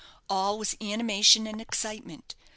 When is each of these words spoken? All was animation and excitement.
All 0.31 0.57
was 0.57 0.75
animation 0.81 1.45
and 1.45 1.61
excitement. 1.61 2.33